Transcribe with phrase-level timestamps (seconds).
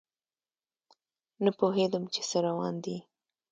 [1.43, 2.97] نه پوهیدم چې څه روان دي